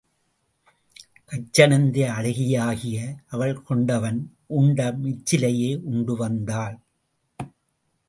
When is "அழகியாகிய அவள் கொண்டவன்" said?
2.11-4.19